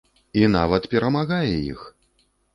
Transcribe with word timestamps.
І 0.39 0.41
нават 0.55 0.87
перамагае 0.95 1.55
іх! 1.73 1.87